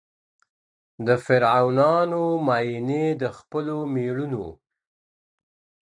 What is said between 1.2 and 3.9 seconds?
فرعونانو ماينې د خپلو